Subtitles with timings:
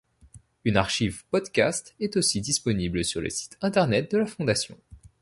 [0.65, 4.75] Une archive podcast est aussi disponible sur le site Internet de la fondation.